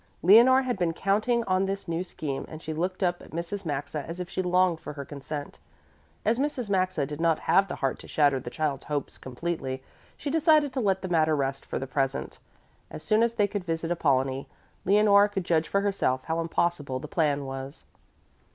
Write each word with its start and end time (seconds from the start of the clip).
Leonore 0.23 0.63
had 0.63 0.79
been 0.79 0.93
counting 0.93 1.43
on 1.43 1.67
this 1.67 1.87
new 1.87 2.03
scheme 2.03 2.43
and 2.49 2.59
she 2.63 2.73
looked 2.73 3.03
up 3.03 3.21
at 3.21 3.29
Mrs. 3.29 3.67
Maxa 3.67 4.03
as 4.07 4.19
if 4.19 4.27
she 4.27 4.41
longed 4.41 4.79
for 4.79 4.93
her 4.93 5.05
consent. 5.05 5.59
As 6.25 6.39
Mrs. 6.39 6.71
Maxa 6.71 7.05
did 7.05 7.21
not 7.21 7.41
have 7.41 7.67
the 7.67 7.75
heart 7.75 7.99
to 7.99 8.07
shatter 8.07 8.39
the 8.39 8.49
child's 8.49 8.85
hopes 8.85 9.19
completely, 9.19 9.83
she 10.17 10.31
decided 10.31 10.73
to 10.73 10.79
let 10.81 11.03
the 11.03 11.07
matter 11.07 11.35
rest 11.35 11.67
for 11.67 11.77
the 11.77 11.85
present. 11.85 12.39
As 12.89 13.03
soon 13.03 13.21
as 13.21 13.35
they 13.35 13.45
could 13.45 13.63
visit 13.63 13.91
Apollonie, 13.91 14.47
Leonore 14.85 15.27
could 15.27 15.43
judge 15.45 15.67
for 15.67 15.81
herself 15.81 16.23
how 16.23 16.39
impossible 16.39 16.97
the 16.97 17.07
plan 17.07 17.45
was. 17.45 17.83